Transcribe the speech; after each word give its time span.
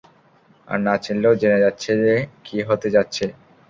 আর 0.67 0.77
না 0.85 0.93
চিনলেও, 1.03 1.33
জেনে 1.41 1.63
যাচ্ছে 1.65 1.91
যে, 2.03 2.13
কী 2.45 2.57
হতে 2.67 2.87
যাচ্ছে! 2.95 3.25